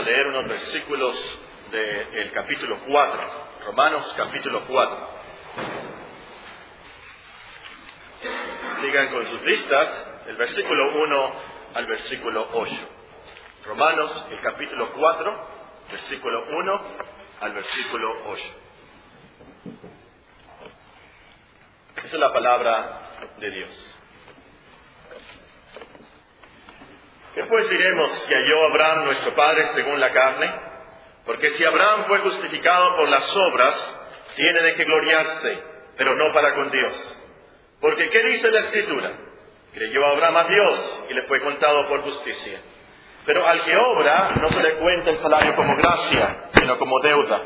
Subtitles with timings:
[0.00, 1.38] a leer unos versículos
[1.70, 3.20] del capítulo 4,
[3.66, 5.08] Romanos capítulo 4.
[8.80, 11.32] Sigan con sus listas, el versículo 1
[11.74, 12.74] al versículo 8.
[13.66, 15.46] Romanos, el capítulo 4,
[15.90, 16.82] versículo 1
[17.40, 18.44] al versículo 8.
[21.96, 23.02] Esa es la palabra
[23.38, 23.99] de Dios.
[27.34, 30.52] ¿Qué pues diremos que halló Abraham nuestro Padre según la carne?
[31.24, 34.00] Porque si Abraham fue justificado por las obras,
[34.34, 35.62] tiene de que gloriarse,
[35.96, 37.22] pero no para con Dios.
[37.80, 39.12] Porque ¿qué dice la Escritura?
[39.72, 42.60] Creyó Abraham a Dios y le fue contado por justicia.
[43.24, 47.42] Pero al que obra no se le cuenta el salario como gracia, sino como deuda.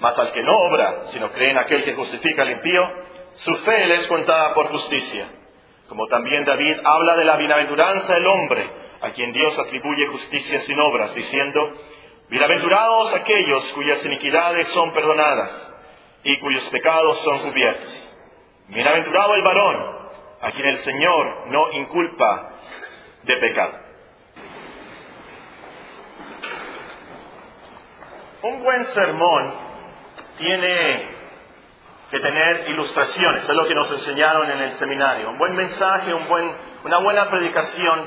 [0.00, 2.82] Mas al que no obra, sino cree en aquel que justifica al impío,
[3.36, 5.28] su fe le es contada por justicia.
[5.88, 8.70] Como también David habla de la bienaventuranza del hombre,
[9.02, 11.72] a quien Dios atribuye justicia sin obras, diciendo,
[12.30, 15.74] Bienaventurados aquellos cuyas iniquidades son perdonadas
[16.22, 18.16] y cuyos pecados son cubiertos.
[18.68, 19.76] Bienaventurado el varón,
[20.40, 22.50] a quien el Señor no inculpa
[23.24, 23.78] de pecado.
[28.42, 29.54] Un buen sermón
[30.38, 31.13] tiene
[32.14, 35.30] que tener ilustraciones, es lo que nos enseñaron en el seminario.
[35.30, 36.48] Un buen mensaje, un buen,
[36.84, 38.06] una buena predicación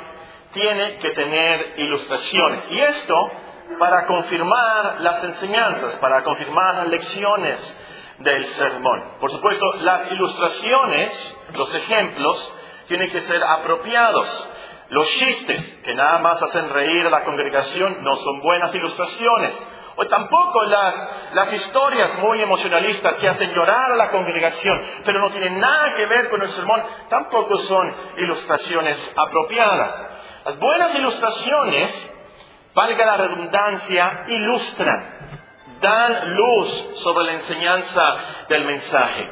[0.54, 2.72] tiene que tener ilustraciones.
[2.72, 3.32] Y esto
[3.78, 7.78] para confirmar las enseñanzas, para confirmar las lecciones
[8.20, 9.04] del sermón.
[9.20, 12.56] Por supuesto, las ilustraciones, los ejemplos,
[12.88, 14.50] tienen que ser apropiados.
[14.88, 19.68] Los chistes que nada más hacen reír a la congregación no son buenas ilustraciones.
[20.00, 25.32] O tampoco las, las historias muy emocionalistas que hacen llorar a la congregación, pero no
[25.32, 30.06] tienen nada que ver con el sermón, tampoco son ilustraciones apropiadas.
[30.46, 32.12] Las buenas ilustraciones,
[32.76, 35.18] valga la redundancia, ilustran,
[35.82, 38.16] dan luz sobre la enseñanza
[38.50, 39.32] del mensaje.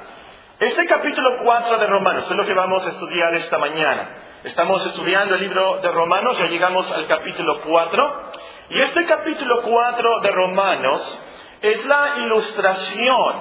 [0.60, 4.08] Este capítulo 4 de Romanos es lo que vamos a estudiar esta mañana.
[4.46, 8.32] Estamos estudiando el libro de Romanos, ya llegamos al capítulo 4.
[8.70, 11.20] Y este capítulo 4 de Romanos
[11.62, 13.36] es la ilustración,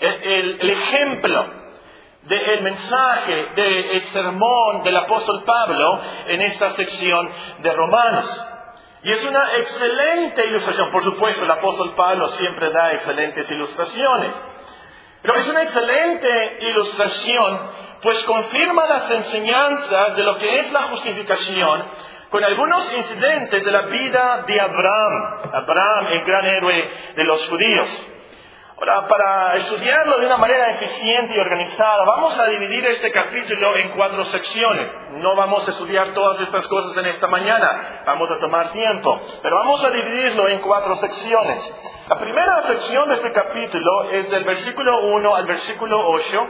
[0.00, 1.44] el, ejemplo
[2.22, 8.48] del mensaje, del sermón del apóstol Pablo en esta sección de Romanos.
[9.02, 10.90] Y es una excelente ilustración.
[10.90, 14.32] Por supuesto, el apóstol Pablo siempre da excelentes ilustraciones.
[15.20, 17.60] Pero es una excelente ilustración,
[18.00, 21.84] pues confirma las enseñanzas de lo que es la justificación
[22.30, 28.06] con algunos incidentes de la vida de Abraham, Abraham, el gran héroe de los judíos.
[28.78, 33.88] Ahora, para estudiarlo de una manera eficiente y organizada, vamos a dividir este capítulo en
[33.92, 34.94] cuatro secciones.
[35.12, 39.56] No vamos a estudiar todas estas cosas en esta mañana, vamos a tomar tiempo, pero
[39.56, 41.74] vamos a dividirlo en cuatro secciones.
[42.06, 46.48] La primera sección de este capítulo es del versículo 1 al versículo 8,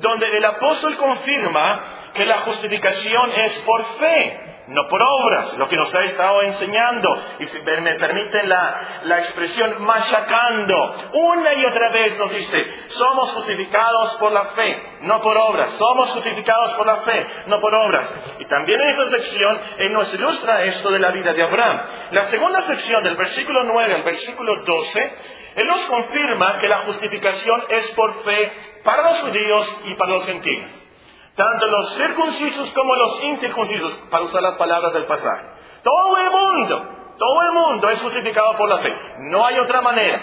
[0.00, 1.80] donde el apóstol confirma
[2.14, 7.08] que la justificación es por fe no por obras, lo que nos ha estado enseñando,
[7.40, 13.32] y si me permiten la, la expresión, machacando, una y otra vez nos dice, somos
[13.32, 18.14] justificados por la fe, no por obras, somos justificados por la fe, no por obras.
[18.38, 21.80] Y también en esta sección Él nos ilustra esto de la vida de Abraham.
[22.12, 25.14] La segunda sección, del versículo 9 al versículo 12,
[25.56, 28.52] Él nos confirma que la justificación es por fe
[28.84, 30.79] para los judíos y para los gentiles
[31.40, 35.46] tanto los circuncisos como los incircuncisos, para usar las palabras del pasaje.
[35.82, 38.94] Todo el mundo, todo el mundo es justificado por la fe.
[39.20, 40.20] No hay otra manera.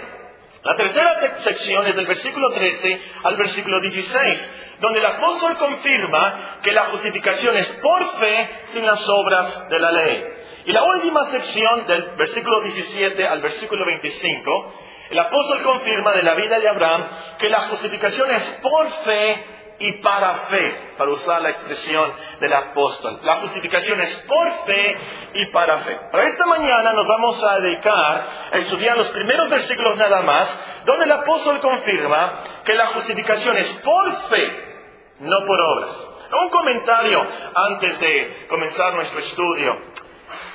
[0.63, 6.71] La tercera sección es del versículo 13 al versículo 16, donde el apóstol confirma que
[6.71, 10.23] la justificación es por fe sin las obras de la ley.
[10.65, 14.73] Y la última sección del versículo 17 al versículo 25,
[15.09, 17.07] el apóstol confirma de la vida de Abraham
[17.39, 23.19] que la justificación es por fe y para fe, para usar la expresión del apóstol.
[23.23, 24.97] La justificación es por fe
[25.33, 25.99] y para fe.
[26.11, 31.05] Para esta mañana nos vamos a dedicar a estudiar los primeros versículos nada más, donde
[31.05, 32.33] el apóstol confirma
[32.63, 36.07] que la justificación es por fe, no por obras.
[36.29, 37.25] Un comentario
[37.55, 39.77] antes de comenzar nuestro estudio.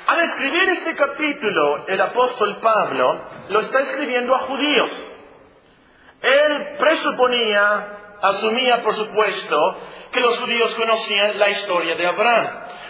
[0.05, 5.17] Al escribir este capítulo, el apóstol Pablo lo está escribiendo a judíos.
[6.21, 9.77] Él presuponía asumía, por supuesto,
[10.11, 12.47] que los judíos conocían la historia de Abraham,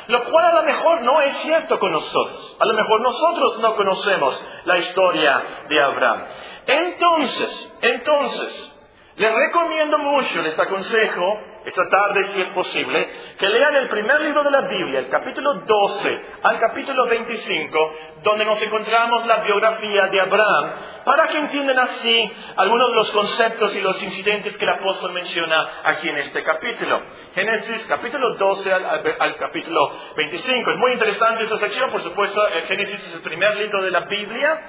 [0.07, 2.57] lo cual a lo mejor no es cierto con nosotros.
[2.59, 6.23] A lo mejor nosotros no conocemos la historia de Abraham.
[6.67, 8.71] Entonces, entonces,
[9.15, 11.25] les recomiendo mucho, les aconsejo
[11.65, 15.61] esta tarde, si es posible, que lean el primer libro de la Biblia, el capítulo
[15.65, 20.71] 12 al capítulo 25, donde nos encontramos la biografía de Abraham,
[21.05, 25.67] para que entiendan así algunos de los conceptos y los incidentes que el apóstol menciona
[25.83, 27.01] aquí en este capítulo.
[27.33, 30.71] Génesis capítulo 12 al, capítulo 25.
[30.71, 34.61] Es muy interesante esta sección, por supuesto, Génesis es el primer libro de la Biblia.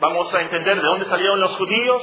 [0.00, 2.02] Vamos a entender de dónde salieron los judíos,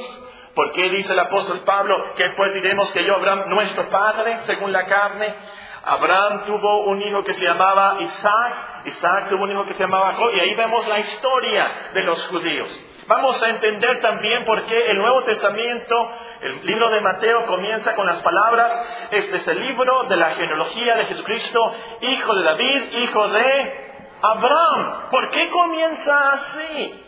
[0.58, 4.72] ¿Por qué dice el apóstol Pablo que pues diremos que yo, Abraham, nuestro padre, según
[4.72, 5.32] la carne?
[5.84, 10.10] Abraham tuvo un hijo que se llamaba Isaac, Isaac tuvo un hijo que se llamaba
[10.10, 12.84] Jacob, y ahí vemos la historia de los judíos.
[13.06, 16.10] Vamos a entender también por qué el Nuevo Testamento,
[16.40, 20.96] el libro de Mateo, comienza con las palabras, este es el libro de la genealogía
[20.96, 25.08] de Jesucristo, hijo de David, hijo de Abraham.
[25.08, 27.04] ¿Por qué comienza así?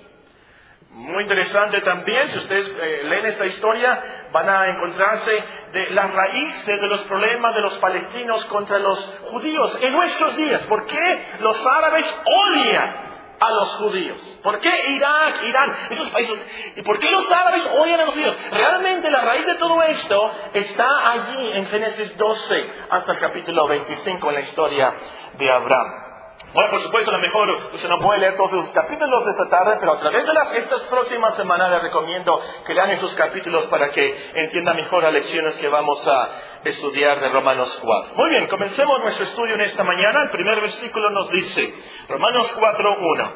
[0.92, 5.30] Muy interesante también, si ustedes eh, leen esta historia, van a encontrarse
[5.72, 8.98] de las raíces de los problemas de los palestinos contra los
[9.30, 10.62] judíos en nuestros días.
[10.62, 10.98] ¿Por qué
[11.38, 12.94] los árabes odian
[13.38, 14.20] a los judíos?
[14.42, 16.72] ¿Por qué Irak, Irán, esos países?
[16.74, 18.36] ¿Y por qué los árabes odian a los judíos?
[18.50, 24.28] Realmente la raíz de todo esto está allí en Génesis 12 hasta el capítulo 25
[24.28, 24.92] en la historia
[25.34, 26.09] de Abraham.
[26.52, 29.76] Bueno, por supuesto, a lo mejor usted no puede leer todos los capítulos esta tarde,
[29.78, 33.90] pero a través de las, estas próximas semanas le recomiendo que lean esos capítulos para
[33.90, 36.28] que entienda mejor las lecciones que vamos a
[36.64, 38.14] estudiar de Romanos 4.
[38.16, 40.24] Muy bien, comencemos nuestro estudio en esta mañana.
[40.24, 41.72] El primer versículo nos dice,
[42.08, 43.32] Romanos 4, 1.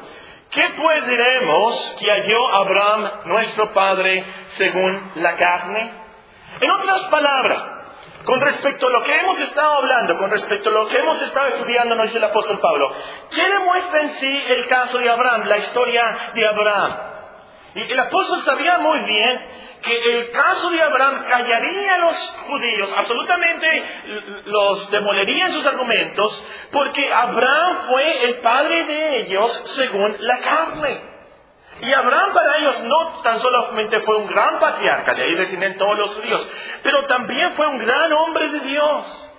[0.51, 4.25] ¿Qué pues diremos que halló Abraham, nuestro padre,
[4.57, 5.91] según la carne?
[6.59, 7.74] En otras palabras,
[8.25, 11.47] con respecto a lo que hemos estado hablando, con respecto a lo que hemos estado
[11.47, 12.91] estudiando, nos dice el apóstol Pablo,
[13.33, 16.91] ¿qué demuestra en sí el caso de Abraham, la historia de Abraham?
[17.75, 19.41] Y el apóstol sabía muy bien
[19.81, 23.83] que el caso de Abraham callaría a los judíos, absolutamente
[24.45, 31.14] los demolería en sus argumentos, porque Abraham fue el padre de ellos según la carne.
[31.81, 35.97] Y Abraham para ellos no tan solamente fue un gran patriarca, de ahí reciben todos
[35.97, 36.49] los judíos,
[36.83, 39.31] pero también fue un gran hombre de Dios.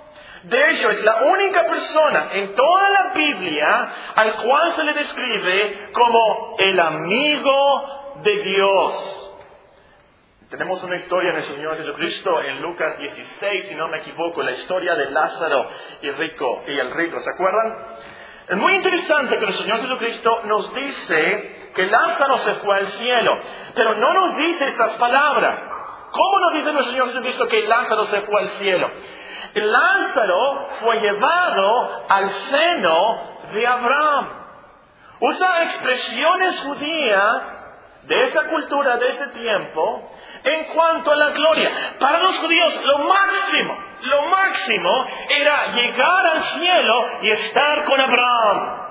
[0.43, 5.91] De hecho, es la única persona en toda la Biblia al cual se le describe
[5.93, 9.23] como el amigo de Dios.
[10.51, 14.53] Tenemos una historia en el Señor Jesucristo en Lucas 16, si no me equivoco, la
[14.53, 15.69] historia de Lázaro
[16.03, 17.77] y, rico, y el rico, ¿se acuerdan?
[18.49, 23.33] Es muy interesante que el Señor Jesucristo nos dice que Lázaro se fue al cielo,
[23.75, 25.59] pero no nos dice estas palabras.
[26.13, 28.89] ¿Cómo nos dice el Señor Jesucristo que Lázaro se fue al cielo?
[29.55, 33.19] Lázaro fue llevado al seno
[33.53, 34.29] de Abraham.
[35.19, 37.56] Usa expresiones judías
[38.07, 40.11] de esa cultura, de ese tiempo,
[40.45, 41.71] en cuanto a la gloria.
[41.99, 48.87] Para los judíos lo máximo, lo máximo era llegar al cielo y estar con Abraham.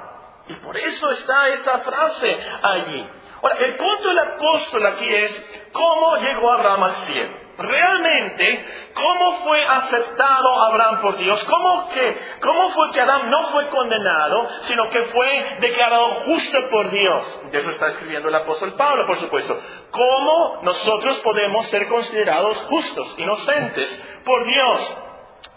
[0.47, 3.09] Y por eso está esa frase allí.
[3.41, 9.65] Ahora, el punto del apóstol aquí es cómo llegó Abraham al cielo realmente cómo fue
[9.65, 15.01] aceptado Abraham por Dios, cómo, que, cómo fue que Abraham no fue condenado, sino que
[15.05, 17.51] fue declarado justo por Dios.
[17.51, 19.59] De eso está escribiendo el apóstol Pablo, por supuesto.
[19.91, 24.97] ¿Cómo nosotros podemos ser considerados justos, inocentes por Dios?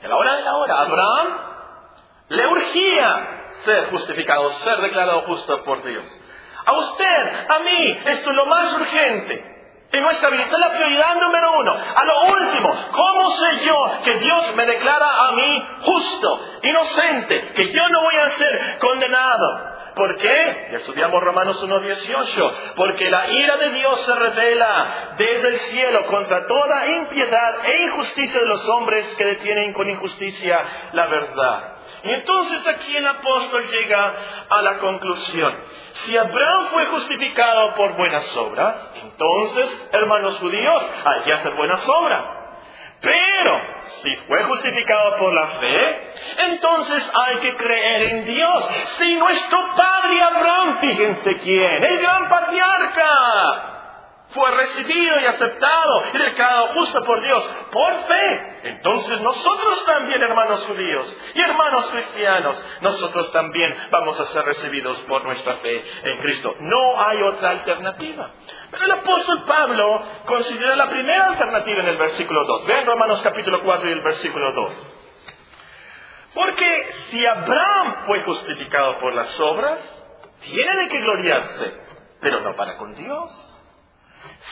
[0.03, 1.39] En la hora de la hora, Abraham
[2.29, 6.21] le urgía ser justificado, ser declarado justo por Dios.
[6.67, 9.58] A usted, a mí, esto es lo más urgente.
[9.91, 11.73] En nuestra vida, es la prioridad número uno.
[11.73, 17.73] A lo último, ¿cómo sé yo que Dios me declara a mí justo, inocente, que
[17.73, 19.79] yo no voy a ser condenado?
[19.95, 20.69] ¿Por qué?
[20.73, 22.53] Ya estudiamos Romanos 1.18.
[22.77, 28.41] Porque la ira de Dios se revela desde el cielo contra toda impiedad e injusticia
[28.41, 30.61] de los hombres que detienen con injusticia
[30.93, 31.73] la verdad.
[32.05, 34.15] Y entonces aquí el apóstol llega
[34.51, 35.55] a la conclusión.
[35.93, 42.25] Si Abraham fue justificado por buenas obras, entonces, hermanos judíos, hay que hacer buenas obras.
[43.01, 43.61] Pero
[44.03, 46.13] si fue justificado por la fe,
[46.49, 48.71] entonces hay que creer en Dios.
[48.99, 53.78] Si nuestro padre Abraham, fíjense quién, el gran patriarca,
[54.31, 58.59] fue recibido y aceptado y declarado justo por Dios por fe.
[58.65, 65.25] Entonces nosotros también, hermanos judíos y hermanos cristianos, nosotros también vamos a ser recibidos por
[65.25, 66.55] nuestra fe en Cristo.
[66.61, 68.31] No hay otra alternativa.
[68.71, 72.67] Pero el apóstol Pablo considera la primera alternativa en el versículo 2.
[72.67, 74.95] Vean Romanos capítulo 4 y el versículo 2.
[76.35, 79.79] Porque si Abraham fue justificado por las obras,
[80.43, 81.81] tiene que gloriarse,
[82.21, 83.58] pero no para con Dios.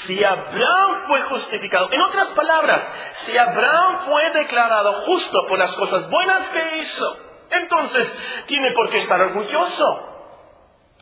[0.06, 2.80] Si Abraham fue justificado, en otras palabras,
[3.24, 7.16] si Abraham fue declarado justo por las cosas buenas que hizo,
[7.50, 10.12] entonces tiene por qué estar orgulloso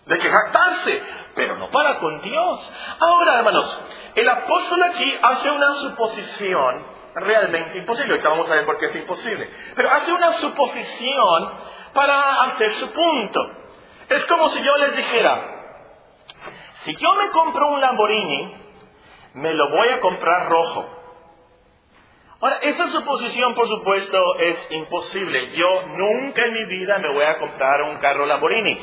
[0.06, 1.02] de que jactarse,
[1.34, 2.72] pero no para con Dios.
[3.00, 3.80] Ahora, hermanos,
[4.14, 8.12] el apóstol aquí hace una suposición realmente imposible.
[8.12, 9.50] Ahorita vamos a ver por qué es imposible.
[9.74, 11.52] Pero hace una suposición
[11.94, 13.50] para hacer su punto.
[14.08, 15.53] Es como si yo les dijera,
[16.84, 18.54] si yo me compro un Lamborghini,
[19.34, 20.86] me lo voy a comprar rojo.
[22.40, 25.52] Ahora, esa suposición, por supuesto, es imposible.
[25.52, 28.78] Yo nunca en mi vida me voy a comprar un carro Lamborghini.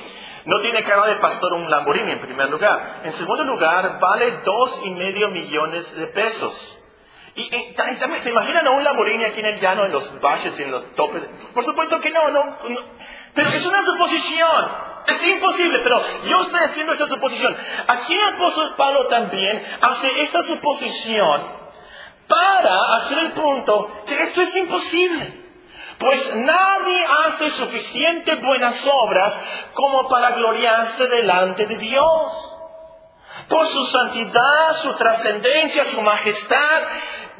[0.45, 3.01] No tiene cara de pastor un Lamborghini, en primer lugar.
[3.03, 6.79] En segundo lugar, vale dos y medio millones de pesos.
[7.35, 10.95] Y, se imaginan a un Lamborghini aquí en el llano, en los y en los
[10.95, 11.21] topes.
[11.53, 12.57] Por supuesto que no, no,
[13.35, 14.90] Pero es una suposición.
[15.07, 17.55] Es imposible, pero yo estoy haciendo esa suposición.
[17.87, 21.61] Aquí el apóstol Pablo también hace esta suposición
[22.27, 25.41] para hacer el punto que esto es imposible.
[25.97, 29.39] Pues nadie hace suficiente buenas obras
[29.73, 32.57] como para gloriarse delante de Dios.
[33.47, 36.81] Por su santidad, su trascendencia, su majestad,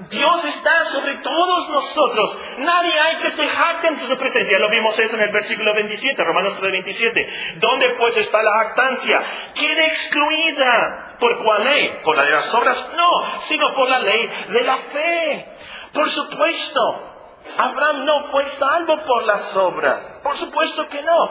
[0.10, 2.38] Dios está sobre todos nosotros.
[2.58, 4.58] Nadie hay que se jacte en su presencia.
[4.60, 7.34] Lo vimos eso en el versículo 27, Romanos 3, 27.
[7.58, 9.22] ¿Dónde pues está la jactancia?
[9.54, 11.16] Queda excluida.
[11.20, 12.00] ¿Por cuál ley?
[12.04, 12.90] ¿Por la de las obras?
[12.96, 15.46] No, sino por la ley de la fe.
[15.94, 17.12] Por supuesto,
[17.58, 20.20] Abraham no fue salvo por las obras.
[20.24, 21.30] Por supuesto que no.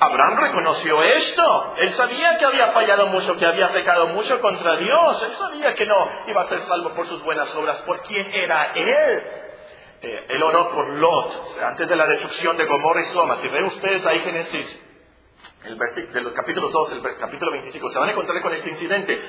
[0.00, 1.74] Abraham reconoció esto.
[1.76, 5.22] Él sabía que había fallado mucho, que había pecado mucho contra Dios.
[5.22, 5.94] Él sabía que no
[6.26, 7.82] iba a ser salvo por sus buenas obras.
[7.82, 9.22] ¿Por quién era él?
[10.02, 13.36] Eh, él oró por Lot, antes de la destrucción de Gomorra y Soma.
[13.42, 14.82] Si ven ustedes ahí Génesis,
[15.64, 19.20] el versículo, capítulo 2, el capítulo 25, se van a encontrar con este incidente.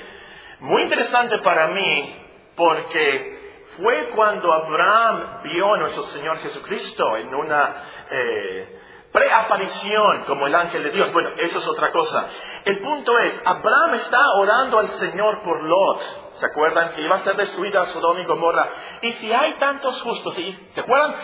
[0.61, 2.25] Muy interesante para mí,
[2.55, 3.39] porque
[3.75, 7.75] fue cuando Abraham vio a nuestro Señor Jesucristo en una...
[8.09, 8.77] Eh,
[9.11, 11.11] preaparición como el ángel de Dios.
[11.11, 12.27] Bueno, eso es otra cosa.
[12.65, 16.01] El punto es, Abraham está orando al Señor por Lot.
[16.35, 18.67] ¿Se acuerdan que iba a ser destruida Sodoma y Gomorra?
[19.01, 21.15] Y si hay tantos justos, ¿se acuerdan?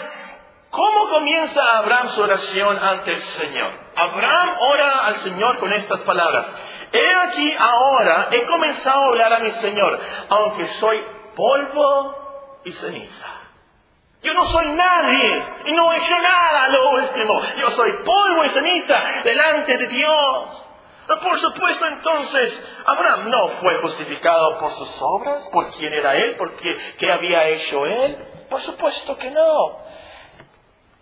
[0.70, 3.72] ¿Cómo comienza Abraham su oración ante el Señor?
[3.96, 6.46] Abraham ora al Señor con estas palabras.
[6.92, 11.04] He aquí ahora, he comenzado a orar a mi Señor, aunque soy
[11.36, 13.37] polvo y ceniza.
[14.24, 17.42] Yo no soy nadie y no he hecho nada lo último.
[17.60, 20.64] Yo soy polvo y ceniza delante de Dios.
[21.08, 26.54] Por supuesto, entonces, Abraham no fue justificado por sus obras, por quién era él, por
[26.58, 28.18] qué, había hecho él.
[28.50, 29.80] Por supuesto que no.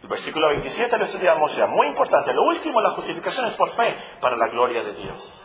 [0.03, 2.33] El versículo 27 lo estudiamos ya, muy importante.
[2.33, 5.44] Lo último, la justificación es por fe, para la gloria de Dios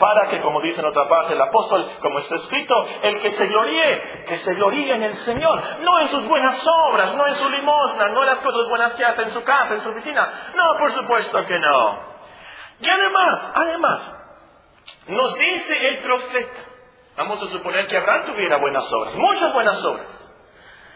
[0.00, 3.46] para que, como dice en otra parte el apóstol, como está escrito, el que se
[3.46, 7.48] gloríe, que se gloríe en el Señor, no en sus buenas obras, no en su
[7.50, 10.26] limosna, no en las cosas buenas que hace en su casa, en su oficina.
[10.56, 12.00] No, por supuesto que no.
[12.80, 14.14] Y además, además,
[15.08, 16.64] nos dice el profeta,
[17.18, 20.19] vamos a suponer que Abraham tuviera buenas obras, muchas buenas obras.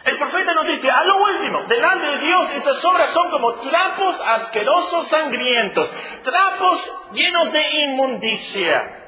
[0.04, 4.20] El profeta nos dice, a lo último, delante de Dios estas obras son como trapos
[4.20, 5.90] asquerosos, sangrientos,
[6.22, 9.00] trapos llenos de inmundicia.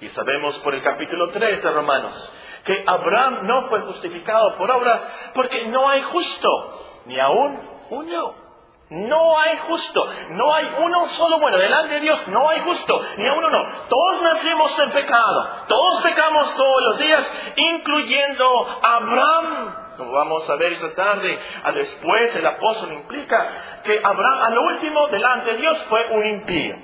[0.00, 2.32] Y sabemos por el capítulo 3 de Romanos
[2.64, 5.00] que Abraham no fue justificado por obras
[5.34, 7.60] porque no hay justo, ni aún
[7.90, 8.48] uno.
[8.90, 13.28] No hay justo, no hay uno solo bueno, delante de Dios no hay justo, ni
[13.28, 13.62] a uno no.
[13.86, 20.72] Todos nacimos en pecado, todos pecamos todos los días, incluyendo Abraham como vamos a ver
[20.72, 25.84] esta tarde, a después el apóstol implica que Abraham a lo último delante de Dios
[25.88, 26.76] fue un impío,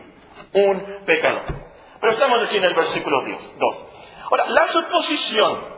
[0.53, 1.45] un pecador.
[2.01, 3.23] Pero estamos aquí en el versículo
[3.59, 3.87] 2.
[4.31, 5.75] Ahora, la suposición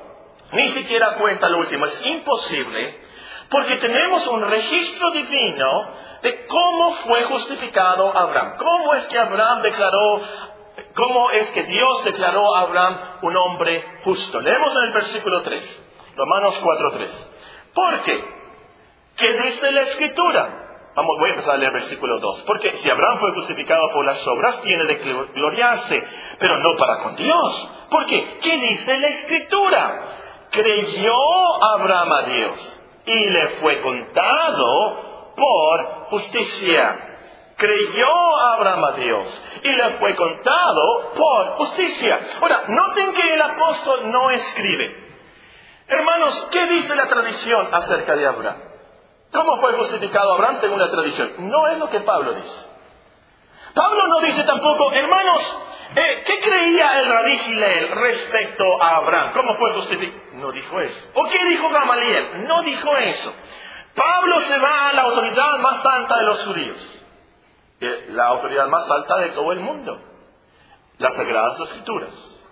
[0.52, 3.00] ni siquiera cuenta lo último, es imposible
[3.50, 5.90] porque tenemos un registro divino
[6.22, 8.54] de cómo fue justificado Abraham.
[8.58, 10.20] ¿Cómo es que Abraham declaró,
[10.94, 14.40] cómo es que Dios declaró a Abraham un hombre justo?
[14.40, 15.85] Leemos en el versículo 3.
[16.16, 17.08] Romanos 4.3.
[17.74, 18.24] ¿Por qué?
[19.16, 20.62] ¿Qué dice la Escritura?
[20.94, 22.44] Vamos, voy a empezar a leer versículo 2.
[22.46, 24.94] Porque si Abraham fue justificado por las obras, tiene de
[25.34, 26.02] gloriarse,
[26.38, 27.70] pero no para con Dios.
[27.90, 28.38] ¿Por qué?
[28.42, 30.02] ¿Qué dice la Escritura?
[30.50, 37.16] Creyó Abraham a Dios y le fue contado por justicia.
[37.58, 42.20] Creyó Abraham a Dios y le fue contado por justicia.
[42.40, 45.05] Ahora, noten que el apóstol no escribe.
[45.88, 48.56] Hermanos, ¿qué dice la tradición acerca de Abraham?
[49.32, 51.32] ¿Cómo fue justificado Abraham según la tradición?
[51.50, 52.66] No es lo que Pablo dice.
[53.74, 55.58] Pablo no dice tampoco, hermanos,
[55.94, 59.30] Eh, ¿Qué creía el rabí Gilel respecto a Abraham?
[59.34, 60.20] ¿Cómo fue justificado?
[60.34, 61.08] No dijo eso.
[61.14, 62.46] ¿O qué dijo Gamaliel?
[62.48, 63.32] No dijo eso.
[63.94, 67.04] Pablo se va a la autoridad más alta de los judíos,
[67.80, 69.98] eh, la autoridad más alta de todo el mundo,
[70.98, 72.44] las Sagradas Escrituras,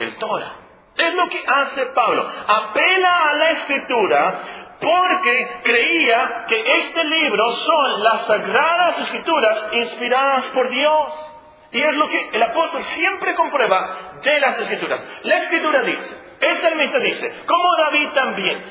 [0.00, 0.56] el Torah.
[0.96, 2.28] Es lo que hace Pablo.
[2.46, 4.40] Apela a la Escritura
[4.80, 11.28] porque creía que este libro son las Sagradas Escrituras inspiradas por Dios.
[11.70, 15.02] Y es lo que el apóstol siempre comprueba de las escrituras.
[15.22, 18.62] La escritura dice, el salmista dice, como David también.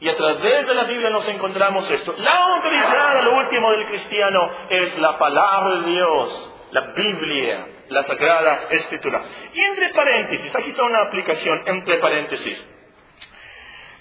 [0.00, 2.14] Y a través de la Biblia nos encontramos esto.
[2.16, 8.68] La autoridad lo último del cristiano es la palabra de Dios, la Biblia, la Sagrada
[8.70, 9.22] Escritura.
[9.52, 12.66] Y entre paréntesis, aquí está una aplicación entre paréntesis.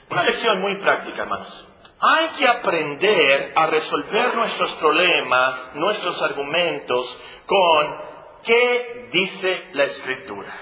[0.10, 1.68] Una lección muy práctica, hermanos.
[2.02, 7.98] Hay que aprender a resolver nuestros problemas, nuestros argumentos, con
[8.44, 10.54] qué dice la escritura.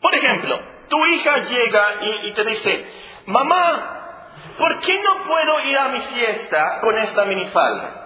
[0.00, 1.86] Por ejemplo, tu hija llega
[2.24, 2.86] y, te dice,
[3.26, 8.03] mamá, ¿por qué no puedo ir a mi fiesta con esta minifalda?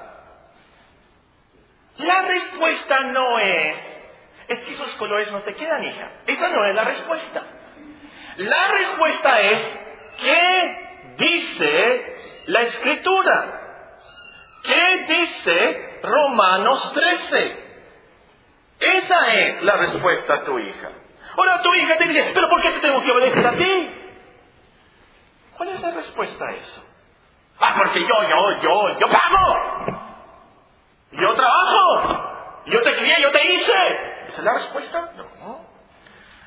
[1.99, 3.77] La respuesta no es,
[4.49, 6.11] es que esos colores no te quedan, hija.
[6.27, 7.43] Esa no es la respuesta.
[8.37, 9.79] La respuesta es,
[10.23, 13.61] ¿qué dice la escritura?
[14.63, 17.69] ¿Qué dice Romanos 13?
[18.81, 20.91] Esa es la respuesta a tu hija.
[21.37, 23.91] Ahora tu hija te dice, pero ¿por qué te tengo que obedecer a ti?
[25.57, 26.85] ¿Cuál es la respuesta a eso?
[27.59, 29.98] Ah, porque yo, yo, yo, yo pago.
[31.13, 32.63] Yo trabajo.
[32.67, 33.73] Yo te crié, yo te hice.
[34.29, 35.13] ¿Esa es la respuesta?
[35.17, 35.67] No.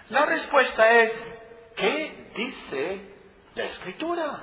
[0.09, 1.13] La respuesta es,
[1.75, 3.01] ¿qué dice
[3.55, 4.41] la escritura?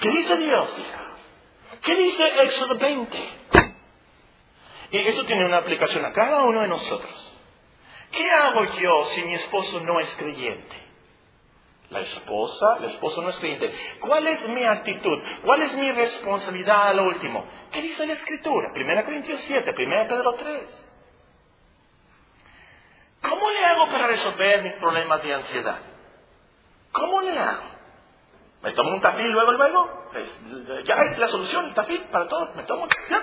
[0.00, 1.06] ¿Qué dice Dios, hija?
[1.82, 3.28] ¿Qué dice Éxodo 20?
[4.90, 7.32] Y eso tiene una aplicación a cada uno de nosotros.
[8.10, 10.81] ¿Qué hago yo si mi esposo no es creyente?
[11.92, 13.70] La esposa, el esposo no es creyente.
[14.00, 15.22] ¿Cuál es mi actitud?
[15.44, 17.44] ¿Cuál es mi responsabilidad a lo último?
[17.70, 18.72] ¿Qué dice la Escritura?
[18.74, 20.88] 1 Corintios 7, 1 Pedro 3.
[23.28, 25.78] ¿Cómo le hago para resolver mis problemas de ansiedad?
[26.92, 27.64] ¿Cómo le hago?
[28.62, 30.10] ¿Me tomo un tafil luego, luego?
[30.84, 32.54] Ya es la solución, el tafil para todos.
[32.54, 32.86] ¿Me tomo?
[33.10, 33.22] ¿Ya?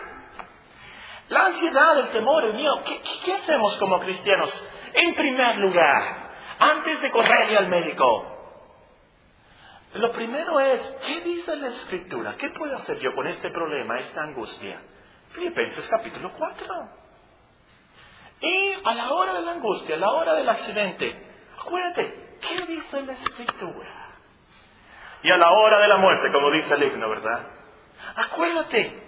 [1.29, 2.83] La ansiedad, el temor, el miedo,
[3.25, 4.51] ¿qué, hacemos como cristianos?
[4.93, 8.38] En primer lugar, antes de correrle al médico,
[9.93, 12.35] lo primero es, ¿qué dice la escritura?
[12.37, 14.79] ¿Qué puedo hacer yo con este problema, esta angustia?
[15.31, 16.89] Filipenses capítulo 4.
[18.41, 21.27] Y a la hora de la angustia, a la hora del accidente,
[21.59, 24.15] acuérdate, ¿qué dice la escritura?
[25.23, 27.41] Y a la hora de la muerte, como dice el himno, ¿verdad?
[28.15, 29.03] Acuérdate,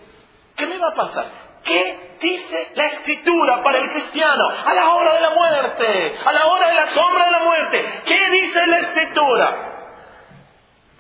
[0.58, 1.32] ¿qué me va a pasar?
[1.64, 6.16] ¿Qué dice la escritura para el cristiano a la hora de la muerte?
[6.26, 8.02] A la hora de la sombra de la muerte.
[8.06, 9.71] ¿Qué dice la escritura?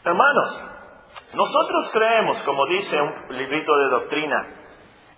[0.03, 0.63] Hermanos,
[1.33, 4.47] nosotros creemos, como dice un librito de doctrina,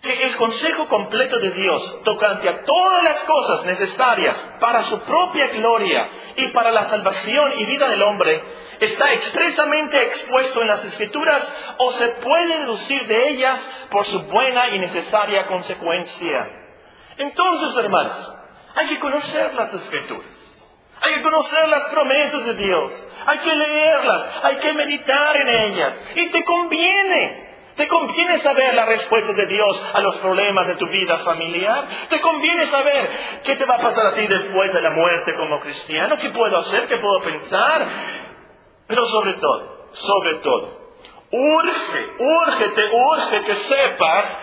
[0.02, 5.48] que el consejo completo de Dios tocante a todas las cosas necesarias para su propia
[5.48, 8.43] gloria y para la salvación y vida del hombre
[8.82, 14.67] está expresamente expuesto en las escrituras o se puede deducir de ellas por su buena
[14.76, 16.50] y necesaria consecuencia.
[17.17, 18.34] Entonces, hermanos,
[18.76, 20.42] hay que conocer las escrituras.
[21.03, 23.07] Hay que conocer las promesas de Dios.
[23.25, 24.39] Hay que leerlas.
[24.43, 26.11] Hay que meditar en ellas.
[26.15, 27.43] Y te conviene.
[27.75, 31.85] ¿Te conviene saber la respuesta de Dios a los problemas de tu vida familiar?
[32.07, 33.09] ¿Te conviene saber
[33.43, 36.15] qué te va a pasar a ti después de la muerte como cristiano?
[36.21, 36.87] ¿Qué puedo hacer?
[36.87, 37.87] ¿Qué puedo pensar?
[38.87, 40.83] Pero sobre todo, sobre todo,
[41.31, 44.39] urge, urge, te urge que sepas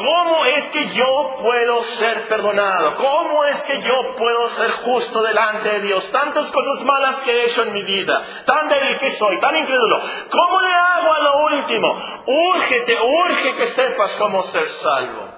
[0.00, 5.68] cómo es que yo puedo ser perdonado, cómo es que yo puedo ser justo delante
[5.68, 6.10] de Dios.
[6.10, 10.00] Tantas cosas malas que he hecho en mi vida, tan débil que soy, tan incrédulo.
[10.30, 12.02] ¿Cómo le hago a lo último?
[12.26, 15.28] Urge, te urge que sepas cómo ser salvo.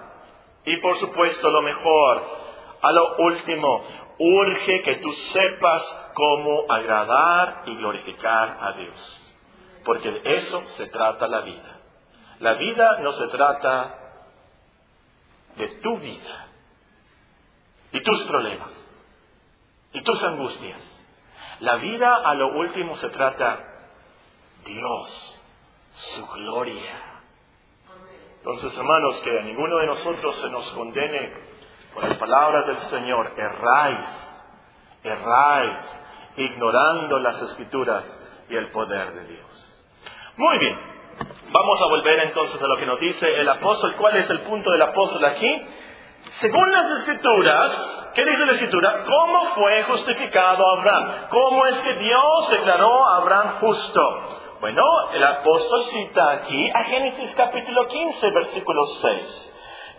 [0.65, 2.23] Y por supuesto, lo mejor,
[2.83, 3.85] a lo último,
[4.19, 9.19] urge que tú sepas cómo agradar y glorificar a Dios.
[9.85, 11.81] Porque de eso se trata la vida.
[12.39, 14.02] La vida no se trata
[15.57, 16.49] de tu vida
[17.93, 18.71] y tus problemas
[19.93, 20.81] y tus angustias.
[21.61, 23.73] La vida a lo último se trata
[24.65, 25.47] Dios,
[25.93, 27.13] su gloria.
[28.39, 31.33] Entonces, hermanos, que a ninguno de nosotros se nos condene
[31.95, 34.05] por las palabras del Señor, erráis,
[35.05, 35.79] erráis,
[36.37, 38.05] ignorando las escrituras
[38.49, 39.85] y el poder de Dios.
[40.37, 40.92] Muy bien,
[41.51, 43.95] vamos a volver entonces a lo que nos dice el apóstol.
[43.99, 45.63] ¿Cuál es el punto del apóstol aquí?
[46.41, 49.05] Según las escrituras, ¿qué dice la escritura?
[49.05, 51.13] ¿Cómo fue justificado Abraham?
[51.29, 54.39] ¿Cómo es que Dios declaró a Abraham justo?
[54.61, 54.83] Bueno,
[55.13, 59.51] el apóstol cita aquí a Génesis capítulo 15, versículo 6.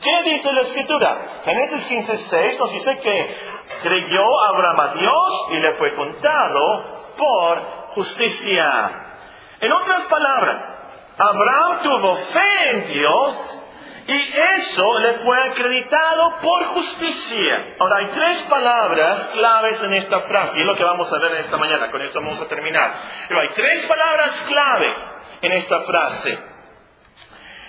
[0.01, 1.41] ¿Qué dice la escritura?
[1.45, 3.37] Génesis 15, 6 nos dice que
[3.83, 6.83] creyó Abraham a Dios y le fue contado
[7.17, 7.57] por
[7.95, 9.17] justicia.
[9.59, 10.72] En otras palabras,
[11.17, 13.63] Abraham tuvo fe en Dios
[14.05, 17.75] y eso le fue acreditado por justicia.
[17.79, 21.33] Ahora, hay tres palabras claves en esta frase, y es lo que vamos a ver
[21.33, 22.93] esta mañana, con esto vamos a terminar.
[23.29, 26.39] Pero hay tres palabras claves en esta frase.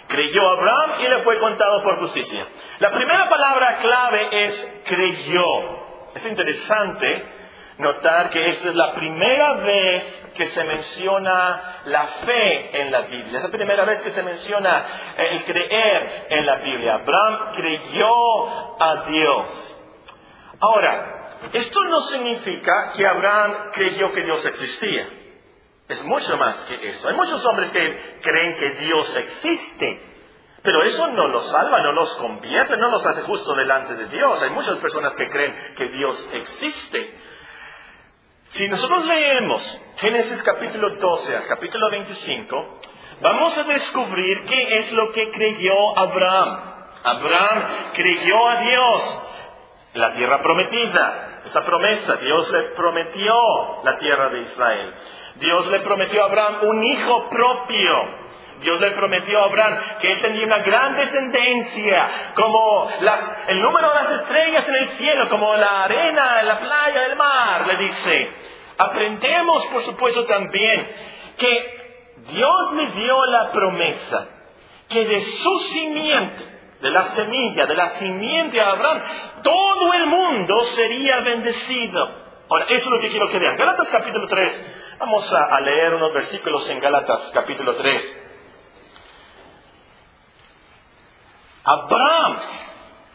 [0.09, 2.47] Creyó Abraham y le fue contado por justicia.
[2.79, 5.85] La primera palabra clave es creyó.
[6.15, 7.44] Es interesante
[7.79, 13.39] notar que esta es la primera vez que se menciona la fe en la Biblia.
[13.39, 14.85] Es la primera vez que se menciona
[15.17, 16.95] el creer en la Biblia.
[16.95, 19.77] Abraham creyó a Dios.
[20.61, 25.09] Ahora, esto no significa que Abraham creyó que Dios existía.
[25.89, 27.09] Es mucho más que eso.
[27.09, 30.15] Hay muchos hombres que creen que Dios existe.
[30.63, 34.43] Pero eso no los salva, no los convierte, no los hace justo delante de Dios.
[34.43, 37.24] Hay muchas personas que creen que Dios existe.
[38.55, 42.79] Si nosotros leemos Génesis capítulo 12 al capítulo 25,
[43.21, 46.75] vamos a descubrir qué es lo que creyó Abraham.
[47.03, 47.63] Abraham
[47.95, 49.23] creyó a Dios,
[49.95, 53.35] la tierra prometida, esa promesa, Dios le prometió
[53.83, 54.95] la tierra de Israel.
[55.35, 58.24] Dios le prometió a Abraham un hijo propio.
[58.65, 62.89] Dios le prometió a Abraham que él tendría una gran descendencia, como
[63.47, 67.17] el número de las estrellas en el cielo, como la arena en la playa del
[67.17, 68.33] mar, le dice.
[68.79, 70.89] Aprendemos, por supuesto, también
[71.37, 74.29] que Dios le dio la promesa
[74.89, 76.45] que de su simiente,
[76.81, 79.01] de la semilla, de la simiente de Abraham,
[79.43, 82.25] todo el mundo sería bendecido.
[82.49, 83.57] Ahora, eso es lo que quiero que vean.
[83.57, 84.97] Gálatas capítulo 3.
[84.99, 88.24] Vamos a, a leer unos versículos en Gálatas capítulo 3.
[91.65, 92.39] Abraham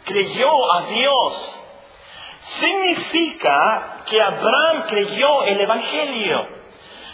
[0.05, 1.61] creyó a Dios.
[2.41, 6.47] Significa que Abraham creyó el Evangelio.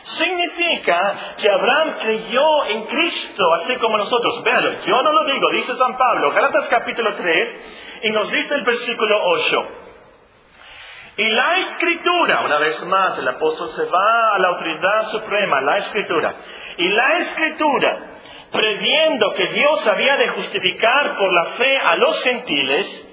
[0.03, 4.43] Significa que Abraham creyó en Cristo, así como nosotros.
[4.43, 7.59] Véanlo, yo no lo digo, dice San Pablo, Galatas capítulo 3,
[8.03, 9.67] y nos dice el versículo 8.
[11.17, 15.77] Y la escritura, una vez más, el apóstol se va a la autoridad suprema, la
[15.77, 16.35] escritura.
[16.77, 18.14] Y la escritura
[18.51, 23.11] previendo que Dios había de justificar por la fe a los gentiles,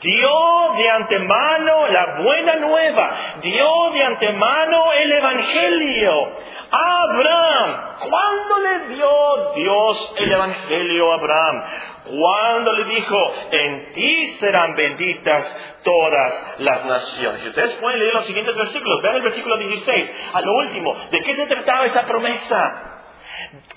[0.00, 3.10] dio de antemano la buena nueva,
[3.42, 6.32] dio de antemano el Evangelio
[6.70, 7.96] a Abraham.
[8.00, 11.62] ¿Cuándo le dio Dios el Evangelio a Abraham?
[12.04, 13.16] Cuando le dijo,
[13.50, 17.46] en ti serán benditas todas las naciones.
[17.46, 21.34] Ustedes pueden leer los siguientes versículos, vean el versículo 16, a lo último, ¿de qué
[21.34, 22.97] se trataba esa promesa?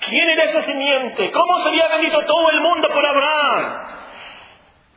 [0.08, 1.30] ¿Quién era esa simiente?
[1.30, 3.92] ¿Cómo sería bendito todo el mundo por Abraham?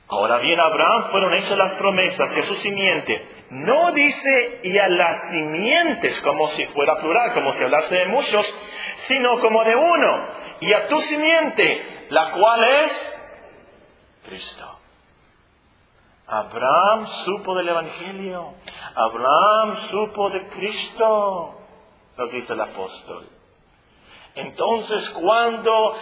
[0.07, 3.27] Ahora bien, Abraham fueron hechas las promesas y a su simiente.
[3.49, 8.55] No dice y a las simientes como si fuera plural, como si hablase de muchos,
[9.07, 10.27] sino como de uno.
[10.61, 13.19] Y a tu simiente, la cual es
[14.27, 14.79] Cristo.
[16.27, 18.53] Abraham supo del Evangelio.
[18.95, 21.61] Abraham supo de Cristo,
[22.17, 23.34] nos dice el apóstol.
[24.35, 25.95] Entonces, cuando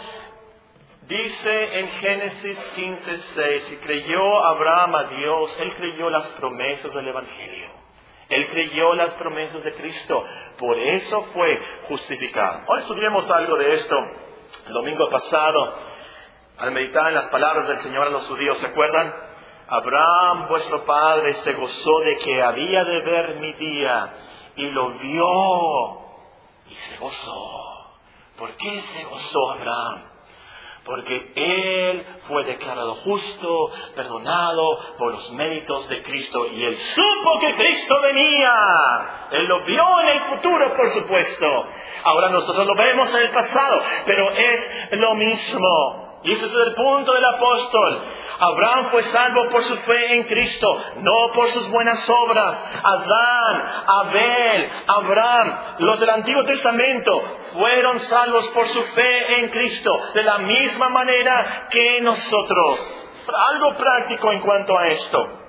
[1.07, 7.07] dice en Génesis 15, 6, y creyó Abraham a Dios, él creyó las promesas del
[7.07, 7.67] Evangelio.
[8.29, 10.23] Él creyó las promesas de Cristo.
[10.57, 12.61] Por eso fue justificado.
[12.67, 13.95] Hoy estudiamos algo de esto.
[14.67, 15.75] El domingo pasado,
[16.57, 19.13] al meditar en las palabras del Señor a los judíos, ¿se acuerdan?
[19.67, 24.13] Abraham, vuestro padre, se gozó de que había de ver mi día
[24.55, 25.99] y lo vio
[26.69, 27.82] y se gozó.
[28.37, 30.13] ¿Por qué se gozó Abraham?
[30.85, 37.53] Porque él fue declarado justo, perdonado por los méritos de Cristo y él supo que
[37.53, 39.29] Cristo venía.
[39.31, 41.45] Él lo vio en el futuro, por supuesto.
[42.03, 46.02] Ahora nosotros lo vemos en el pasado, pero es lo mismo.
[46.23, 48.01] Y ese es el punto del apóstol.
[48.39, 52.63] Abraham fue salvo por su fe en Cristo, no por sus buenas obras.
[52.81, 60.23] Adán, Abel, Abraham, los del Antiguo Testamento fueron salvos por su fe en Cristo, de
[60.23, 62.79] la misma manera que nosotros.
[63.49, 65.39] Algo práctico en cuanto a esto.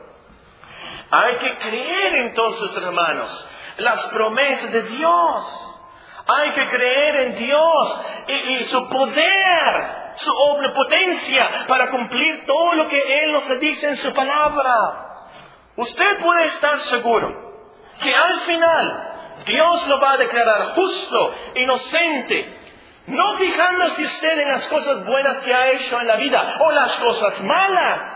[1.10, 5.70] Hay que creer entonces, hermanos, las promesas de Dios.
[6.26, 13.02] Hay que creer en Dios y, su poder su omnipotencia para cumplir todo lo que
[13.24, 15.28] Él nos dice en su palabra.
[15.76, 17.44] usted puede estar seguro
[18.00, 19.14] que al final
[19.46, 22.58] Dios lo va a declarar justo, inocente,
[23.06, 26.94] no fijándose usted en las cosas buenas que ha hecho en la vida o las
[26.96, 28.14] cosas malas.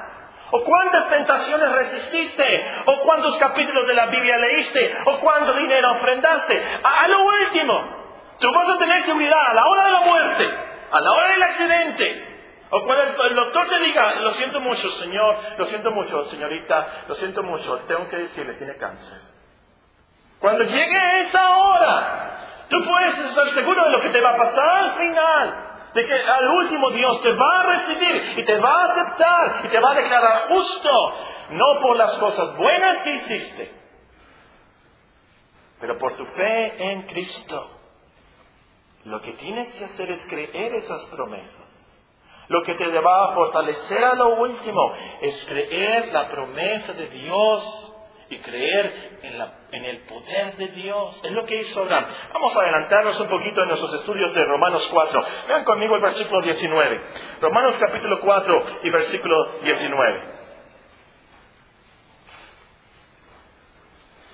[0.50, 2.70] ¿O cuántas tentaciones resististe?
[2.86, 4.96] ¿O cuántos capítulos de la Biblia leíste?
[5.04, 6.80] ¿O cuánto dinero ofrendaste?
[6.82, 7.74] A, lo último,
[8.38, 11.42] tú vas a tener seguridad a la hora de la muerte, a la hora del
[11.42, 12.38] accidente.
[12.70, 17.14] O cuando el doctor te diga, lo siento mucho, señor, lo siento mucho, señorita, lo
[17.14, 19.18] siento mucho, tengo que decirle, tiene cáncer.
[20.38, 24.68] Cuando llegue esa hora, tú puedes estar seguro de lo que te va a pasar
[24.68, 25.64] al final.
[25.94, 29.68] De que al último Dios te va a recibir y te va a aceptar y
[29.68, 30.90] te va a declarar justo.
[31.50, 33.72] No por las cosas buenas que hiciste,
[35.80, 37.77] pero por tu fe en Cristo.
[39.08, 41.66] Lo que tienes que hacer es creer esas promesas.
[42.48, 47.96] Lo que te va a fortalecer a lo último es creer la promesa de Dios
[48.30, 49.18] y creer
[49.72, 51.20] en, el poder de Dios.
[51.24, 52.04] Es lo que hizo Abraham.
[52.34, 55.24] Vamos a adelantarnos un poquito en nuestros estudios de Romanos 4.
[55.48, 57.00] Vean conmigo el versículo 19.
[57.40, 60.20] Romanos capítulo 4 y versículo 19.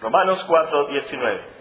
[0.01, 1.54] Romanos 4, 19.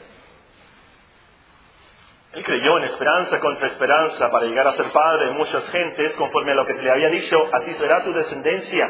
[2.33, 6.53] Él creyó en esperanza contra esperanza para llegar a ser padre de muchas gentes, conforme
[6.53, 8.89] a lo que se le había dicho, así será tu descendencia.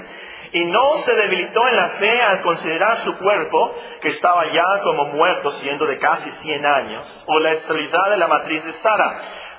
[0.53, 5.05] Y no se debilitó en la fe al considerar su cuerpo, que estaba ya como
[5.07, 9.11] muerto, siendo de casi 100 años, o la estabilidad de la matriz de Sara.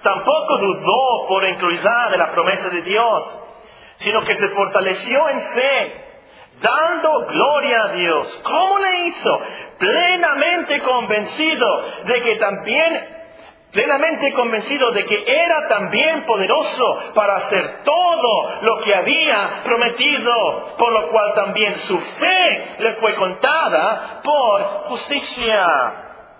[0.02, 3.44] Tampoco dudó por incluidad de la promesa de Dios,
[3.96, 6.04] sino que se fortaleció en fe,
[6.58, 8.42] dando gloria a Dios.
[8.44, 9.40] ¿Cómo le hizo?
[9.78, 13.23] Plenamente convencido de que también
[13.74, 20.92] plenamente convencido de que era también poderoso para hacer todo lo que había prometido, por
[20.92, 25.66] lo cual también su fe le fue contada por justicia.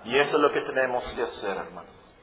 [0.05, 2.15] Y eso es lo que tenemos que hacer, hermanos.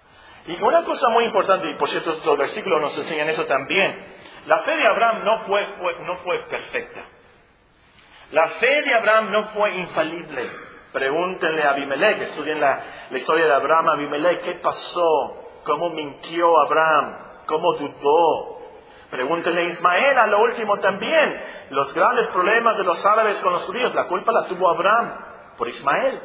[0.47, 3.99] Y una cosa muy importante, y por cierto los versículos nos enseñan eso también,
[4.47, 5.67] la fe de Abraham no fue,
[6.07, 7.01] no fue perfecta.
[8.33, 10.72] La fe de Abraham no fue infalible.
[10.93, 15.61] Pregúntenle a Abimelech, estudien la, la historia de Abraham, Abimelech, ¿qué pasó?
[15.65, 17.17] ¿Cómo mintió Abraham?
[17.47, 18.61] ¿Cómo dudó?
[19.11, 21.41] Pregúntenle a Ismael a lo último también.
[21.71, 25.15] Los grandes problemas de los árabes con los judíos, la culpa la tuvo Abraham
[25.57, 26.21] por Ismael.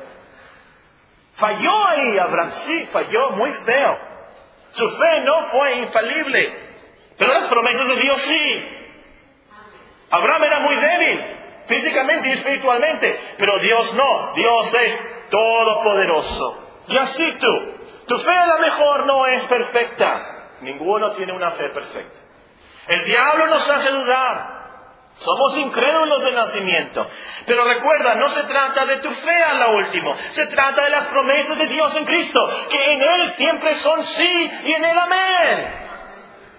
[1.36, 3.98] Falló ahí Abraham, sí, falló muy feo.
[4.72, 6.54] Su fe no fue infalible,
[7.18, 8.40] pero las promesas de Dios sí.
[10.10, 16.64] Abraham era muy débil, físicamente y espiritualmente, pero Dios no, Dios es todopoderoso.
[16.88, 17.78] Y así tú,
[18.08, 22.20] tu fe a lo mejor no es perfecta, ninguno tiene una fe perfecta.
[22.88, 24.58] El diablo nos hace dudar,
[25.18, 27.08] somos incrédulos de nacimiento.
[27.46, 31.08] Pero recuerda, no se trata de tu fe a lo último, se trata de las
[31.08, 35.87] promesas de Dios en Cristo, que en Él siempre son sí y en Él amén.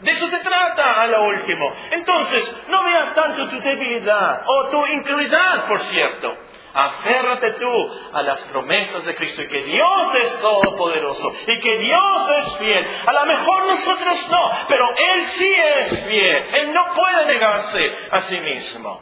[0.01, 1.73] De eso se trata a lo último.
[1.91, 6.37] Entonces, no veas tanto tu debilidad o tu incredulidad, por cierto.
[6.73, 7.73] Aférrate tú
[8.13, 12.87] a las promesas de Cristo y que Dios es todopoderoso y que Dios es fiel.
[13.07, 16.45] A lo mejor nosotros no, pero Él sí es fiel.
[16.55, 19.01] Él no puede negarse a sí mismo.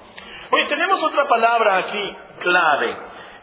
[0.50, 2.96] Oye, tenemos otra palabra aquí clave.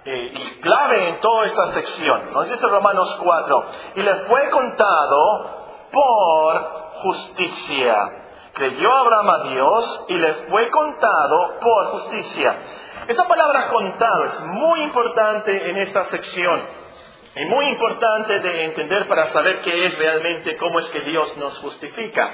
[0.06, 2.34] Eh, y clave en toda esta sección.
[2.34, 3.66] Nos dice Romanos 4.
[3.96, 7.96] Y le fue contado por justicia.
[8.54, 12.56] Creyó Abraham a Dios y le fue contado por justicia.
[13.08, 16.62] Esta palabra contado es muy importante en esta sección.
[17.36, 21.58] Y muy importante de entender para saber qué es realmente, cómo es que Dios nos
[21.60, 22.32] justifica.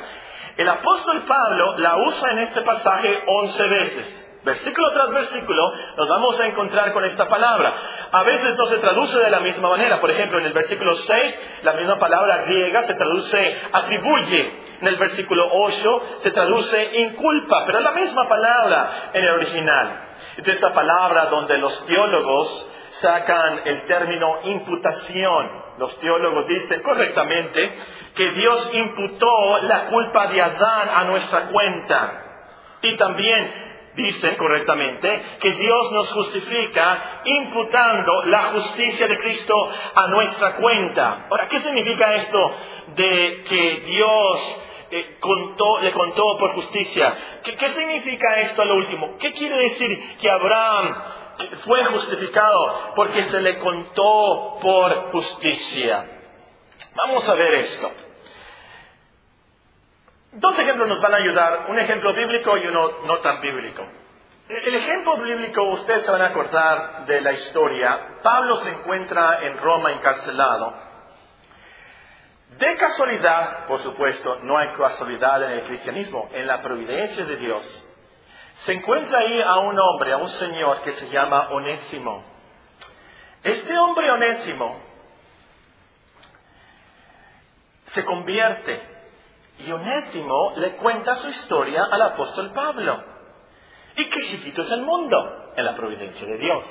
[0.58, 4.29] El apóstol Pablo la usa en este pasaje once veces.
[4.44, 7.74] Versículo tras versículo nos vamos a encontrar con esta palabra.
[8.12, 10.00] A veces no se traduce de la misma manera.
[10.00, 14.54] Por ejemplo, en el versículo 6, la misma palabra griega se traduce atribuye.
[14.82, 19.90] En el versículo 8 se traduce inculpa, pero es la misma palabra en el original.
[20.38, 22.72] Es esta palabra donde los teólogos
[23.02, 25.70] sacan el término imputación.
[25.78, 27.72] Los teólogos dicen correctamente
[28.16, 32.26] que Dios imputó la culpa de Adán a nuestra cuenta.
[32.82, 33.69] Y también
[34.02, 39.54] dicen correctamente que Dios nos justifica imputando la justicia de Cristo
[39.96, 41.28] a nuestra cuenta.
[41.30, 42.38] Ahora, ¿qué significa esto
[42.96, 45.20] de que Dios eh,
[45.82, 47.14] le contó por justicia?
[47.44, 49.18] ¿Qué, ¿Qué significa esto a lo último?
[49.20, 50.96] ¿Qué quiere decir que Abraham
[51.66, 56.06] fue justificado porque se le contó por justicia?
[56.96, 58.09] Vamos a ver esto.
[60.32, 63.84] Dos ejemplos nos van a ayudar, un ejemplo bíblico y uno no tan bíblico.
[64.48, 68.20] El ejemplo bíblico, ustedes se van a acordar de la historia.
[68.22, 70.74] Pablo se encuentra en Roma encarcelado.
[72.58, 77.88] De casualidad, por supuesto, no hay casualidad en el cristianismo, en la providencia de Dios.
[78.66, 82.24] Se encuentra ahí a un hombre, a un señor que se llama Onésimo.
[83.44, 84.80] Este hombre Onésimo
[87.86, 88.99] se convierte
[89.60, 93.04] y Onésimo le cuenta su historia al apóstol Pablo.
[93.96, 96.64] Y qué chiquito es el mundo en la providencia de Dios.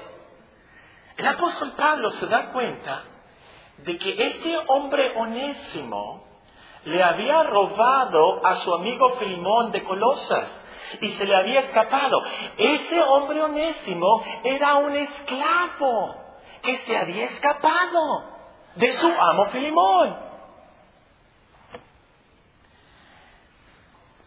[1.16, 3.02] El apóstol Pablo se da cuenta
[3.78, 6.24] de que este hombre onésimo
[6.84, 10.48] le había robado a su amigo Filimón de Colosas
[11.00, 12.22] y se le había escapado.
[12.56, 16.14] Ese hombre onésimo era un esclavo
[16.62, 18.24] que se había escapado
[18.76, 20.27] de su amo Filimón.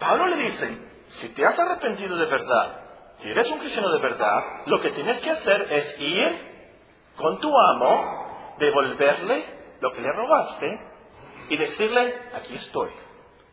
[0.02, 0.78] Pablo le dice,
[1.20, 2.82] si te has arrepentido de verdad
[3.22, 6.52] si eres un cristiano de verdad, lo que tienes que hacer es ir
[7.18, 9.46] con tu amo, devolverle
[9.80, 10.80] lo que le robaste
[11.50, 12.90] y decirle, aquí estoy,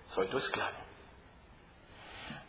[0.08, 0.76] soy tu esclavo.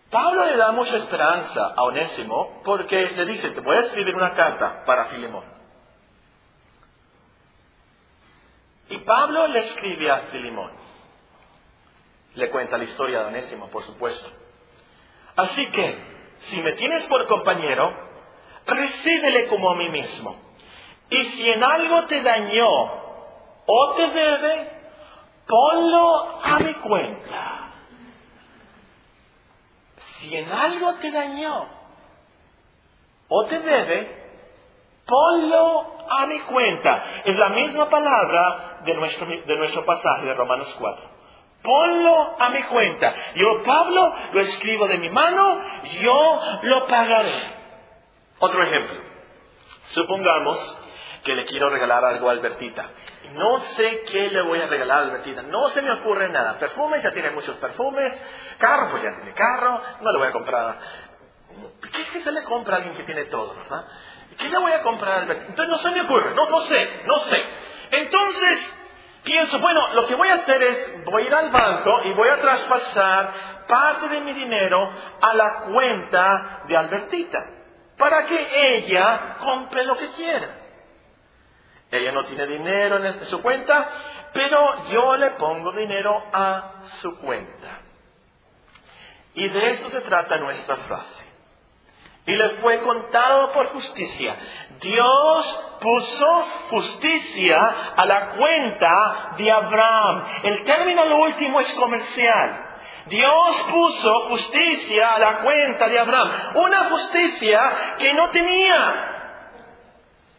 [0.10, 4.34] Pablo le da mucha esperanza a Onésimo porque le dice, te voy a escribir una
[4.34, 5.44] carta para Filemón.
[8.90, 10.79] Y Pablo le escribe a Filemón.
[12.40, 14.30] Le cuenta la historia de Onésimo, por supuesto.
[15.36, 15.98] Así que
[16.48, 17.94] si me tienes por compañero,
[18.66, 20.38] recíbele como a mí mismo.
[21.10, 22.70] Y si en algo te dañó
[23.66, 24.72] o te debe,
[25.46, 27.74] ponlo a mi cuenta.
[29.98, 31.66] Si en algo te dañó
[33.28, 34.32] o te debe,
[35.06, 37.04] ponlo a mi cuenta.
[37.26, 41.19] Es la misma palabra de nuestro, de nuestro pasaje de Romanos 4.
[41.62, 43.14] Ponlo a mi cuenta.
[43.36, 45.62] Yo, Pablo, lo escribo de mi mano,
[46.02, 47.42] yo lo pagaré.
[48.40, 49.02] Otro ejemplo.
[49.92, 50.78] Supongamos
[51.24, 52.90] que le quiero regalar algo a Albertita.
[53.34, 55.42] No sé qué le voy a regalar a Albertita.
[55.44, 56.58] No se me ocurre nada.
[56.58, 58.14] Perfumes, ya tiene muchos perfumes.
[58.58, 59.82] Carro, pues ya tiene carro.
[60.02, 60.78] No le voy a comprar.
[61.92, 63.86] ¿Qué es que se le compra a alguien que tiene todo, verdad?
[64.38, 65.50] ¿Qué le voy a comprar a Albertita?
[65.50, 66.34] Entonces no se me ocurre.
[66.34, 67.44] No, no sé, no sé.
[67.92, 68.74] Entonces,
[69.30, 72.30] pienso, bueno, lo que voy a hacer es, voy a ir al banco y voy
[72.30, 73.34] a traspasar
[73.68, 74.90] parte de mi dinero
[75.22, 77.40] a la cuenta de Albertita,
[77.98, 80.48] para que ella compre lo que quiera.
[81.92, 83.90] Ella no tiene dinero en su cuenta,
[84.34, 87.82] pero yo le pongo dinero a su cuenta.
[89.36, 91.29] Y de eso se trata nuestra frase
[92.30, 94.36] y le fue contado por justicia.
[94.80, 97.60] Dios puso justicia
[97.96, 100.24] a la cuenta de Abraham.
[100.44, 102.68] El término lo último es comercial.
[103.08, 106.32] Dios puso justicia a la cuenta de Abraham.
[106.54, 107.62] Una justicia
[107.98, 109.16] que no tenía.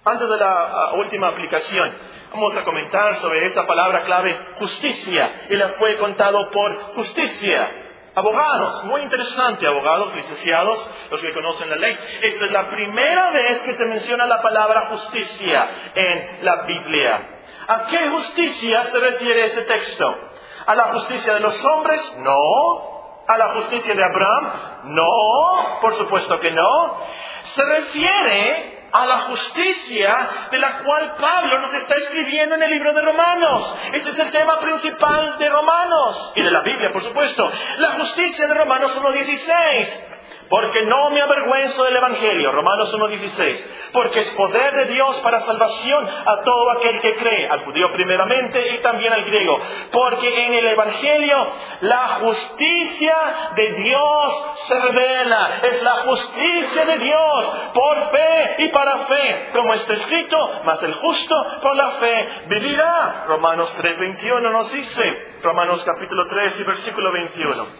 [0.05, 1.93] Antes de la ah, última aplicación,
[2.33, 5.47] vamos a comentar sobre esa palabra clave, justicia.
[5.51, 7.69] Y le fue contado por justicia.
[8.15, 11.97] Abogados, muy interesante, abogados, licenciados, los que conocen la ley.
[12.23, 17.41] Esta es la primera vez que se menciona la palabra justicia en la Biblia.
[17.69, 20.19] ¿A qué justicia se refiere ese texto?
[20.67, 22.17] ¿A la justicia de los hombres?
[22.19, 23.23] No.
[23.29, 24.53] ¿A la justicia de Abraham?
[24.85, 27.01] No, por supuesto que no.
[27.45, 32.93] Se refiere a la justicia de la cual Pablo nos está escribiendo en el libro
[32.93, 33.77] de Romanos.
[33.93, 37.51] Este es el tema principal de Romanos y de la Biblia, por supuesto.
[37.79, 40.20] La justicia de Romanos 1.16
[40.51, 46.09] porque no me avergüenzo del Evangelio, Romanos 1.16, porque es poder de Dios para salvación
[46.27, 49.57] a todo aquel que cree, al judío primeramente y también al griego,
[49.93, 51.37] porque en el Evangelio
[51.83, 53.17] la justicia
[53.55, 59.73] de Dios se revela, es la justicia de Dios por fe y para fe, como
[59.75, 63.25] está escrito, mas el justo por la fe vivirá.
[63.29, 67.80] Romanos 3.21 nos dice, Romanos capítulo 3 y versículo 21.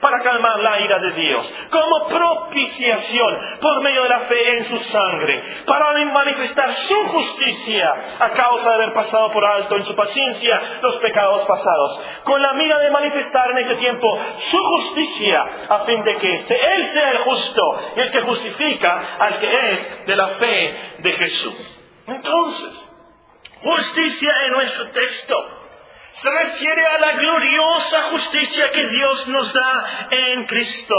[0.00, 4.78] para calmar la ira de Dios, como propiciación por medio de la fe en su
[4.78, 10.78] sangre, para manifestar su justicia a causa de haber pasado por alto en su paciencia
[10.82, 16.02] los pecados pasados, con la mira de manifestar en ese tiempo su justicia a fin
[16.02, 17.62] de que Él sea el justo
[17.96, 21.80] y el que justifica al que es de la fe de Jesús.
[22.06, 22.88] Entonces,
[23.62, 25.59] justicia en nuestro texto
[26.22, 30.94] se refiere a la gloriosa justicia que Dios nos da en Cristo.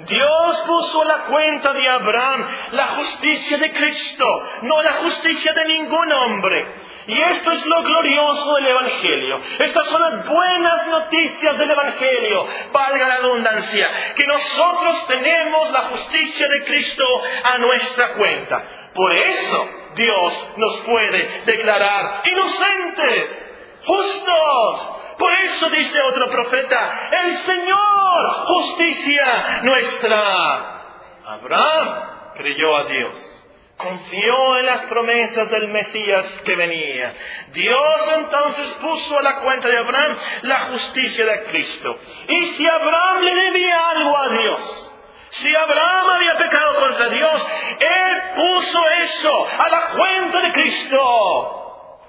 [0.00, 4.24] Dios puso la cuenta de Abraham la justicia de Cristo,
[4.62, 6.74] no la justicia de ningún hombre.
[7.06, 9.40] Y esto es lo glorioso del Evangelio.
[9.58, 16.46] Estas son las buenas noticias del Evangelio, valga la redundancia, que nosotros tenemos la justicia
[16.48, 17.04] de Cristo
[17.44, 18.64] a nuestra cuenta.
[18.94, 23.49] Por eso Dios nos puede declarar inocentes
[23.90, 24.96] justos.
[25.18, 30.80] Por eso dice otro profeta, el Señor, justicia nuestra.
[31.26, 33.36] Abraham creyó a Dios.
[33.76, 37.14] Confió en las promesas del Mesías que venía.
[37.52, 41.98] Dios entonces puso a la cuenta de Abraham la justicia de Cristo.
[42.28, 44.90] Y si Abraham le debía algo a Dios,
[45.30, 52.00] si Abraham había pecado contra Dios, Él puso eso a la cuenta de Cristo.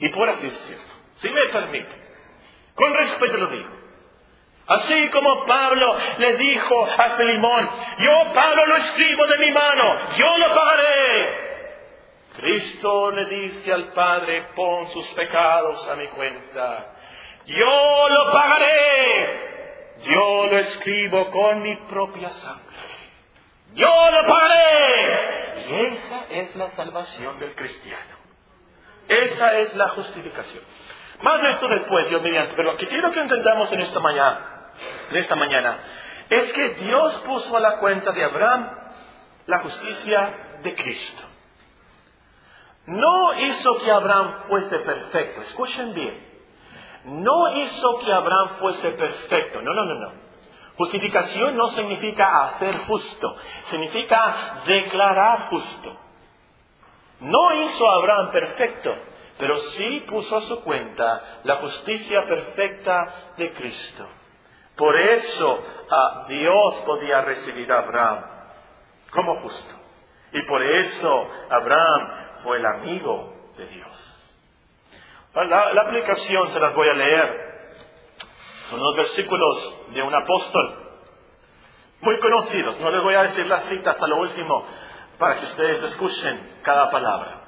[0.00, 0.87] Y por así decirlo,
[1.18, 2.02] si me permite,
[2.74, 3.78] con respeto lo digo.
[4.66, 10.38] Así como Pablo le dijo a Filimón, yo Pablo lo escribo de mi mano, yo
[10.38, 11.48] lo pagaré.
[12.36, 16.94] Cristo le dice al Padre, pon sus pecados a mi cuenta.
[17.46, 19.48] Yo lo pagaré.
[20.04, 22.76] Yo lo escribo con mi propia sangre.
[23.74, 25.66] Yo lo pagaré.
[25.68, 28.16] Y esa es la salvación del cristiano.
[29.08, 30.62] Esa es la justificación.
[31.22, 32.54] Más de esto después, Dios mediante.
[32.54, 34.38] Pero lo que quiero que entendamos en esta mañana,
[35.10, 35.78] en esta mañana,
[36.30, 38.70] es que Dios puso a la cuenta de Abraham
[39.46, 41.22] la justicia de Cristo.
[42.86, 45.42] No hizo que Abraham fuese perfecto.
[45.42, 46.26] Escuchen bien.
[47.04, 49.60] No hizo que Abraham fuese perfecto.
[49.62, 50.12] No, no, no, no.
[50.76, 53.36] Justificación no significa hacer justo.
[53.70, 55.96] Significa declarar justo.
[57.20, 58.94] No hizo Abraham perfecto
[59.38, 64.08] pero sí puso a su cuenta la justicia perfecta de Cristo.
[64.76, 68.24] Por eso ah, Dios podía recibir a Abraham
[69.10, 69.74] como justo.
[70.32, 72.10] Y por eso Abraham
[72.42, 74.34] fue el amigo de Dios.
[75.34, 77.48] Ah, la aplicación se las voy a leer.
[78.70, 80.88] Son los versículos de un apóstol
[82.00, 82.78] muy conocidos.
[82.80, 84.64] No les voy a decir la cita hasta lo último
[85.18, 87.47] para que ustedes escuchen cada palabra.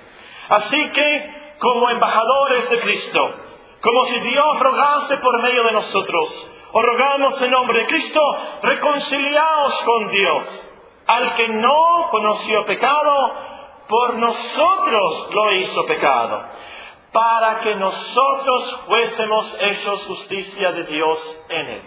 [0.51, 3.33] Así que, como embajadores de Cristo,
[3.81, 8.19] como si Dios rogase por medio de nosotros, o rogamos en nombre de Cristo,
[8.61, 10.67] reconciliaos con Dios.
[11.07, 13.33] Al que no conoció pecado,
[13.87, 16.43] por nosotros lo hizo pecado,
[17.13, 21.81] para que nosotros fuésemos hechos justicia de Dios en él.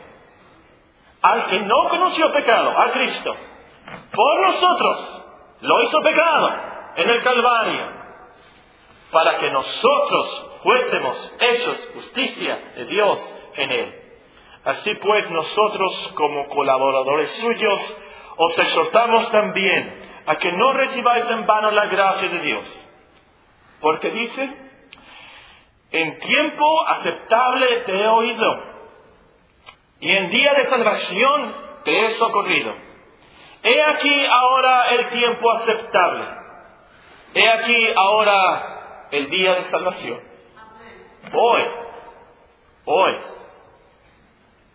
[1.21, 3.35] Al que no conoció pecado, a Cristo,
[4.11, 5.23] por nosotros
[5.61, 6.51] lo hizo pecado
[6.97, 7.94] en el Calvario,
[9.15, 14.01] para que nosotros fuésemos hechos justicia de Dios en él.
[14.65, 17.97] Así pues nosotros como colaboradores suyos
[18.37, 22.89] os exhortamos también a que no recibáis en vano la gracia de Dios.
[23.81, 24.51] Porque dice,
[25.93, 28.63] en tiempo aceptable te he oído
[30.01, 31.55] y en día de salvación
[31.85, 32.75] te he socorrido.
[33.63, 36.25] He aquí ahora el tiempo aceptable.
[37.35, 38.75] He aquí ahora
[39.11, 40.21] el día de salvación.
[41.33, 41.63] Hoy,
[42.85, 43.17] hoy,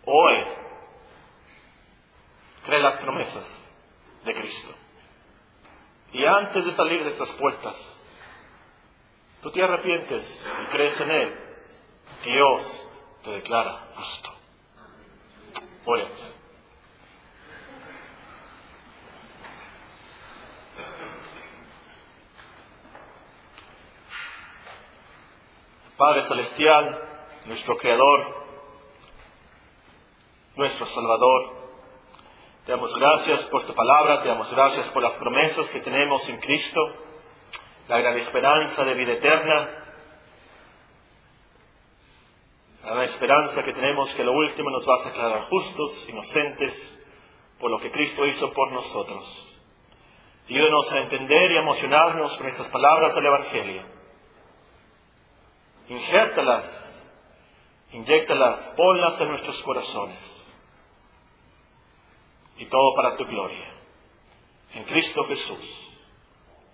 [0.04, 0.44] hoy,
[2.64, 3.44] cree las promesas
[4.24, 4.74] de Cristo.
[6.12, 7.76] Y antes de salir de estas puertas,
[9.42, 11.38] tú te arrepientes y crees en Él,
[12.24, 12.88] Dios
[13.24, 14.30] te declara justo.
[15.84, 16.39] Oremos.
[26.00, 26.98] Padre Celestial,
[27.44, 28.34] nuestro Creador,
[30.56, 31.52] nuestro Salvador.
[32.64, 36.40] Te damos gracias por tu palabra, te damos gracias por las promesas que tenemos en
[36.40, 36.80] Cristo,
[37.86, 39.84] la gran esperanza de vida eterna,
[42.82, 46.98] la esperanza que tenemos que lo último nos va a declarar justos, inocentes,
[47.58, 49.58] por lo que Cristo hizo por nosotros.
[50.48, 53.99] Ayúdanos a entender y emocionarnos con estas palabras del Evangelio.
[55.90, 56.64] Injértalas,
[57.90, 60.48] inyectalas, ponlas en nuestros corazones.
[62.58, 63.72] Y todo para tu gloria.
[64.74, 65.90] En Cristo Jesús.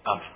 [0.05, 0.36] Amén.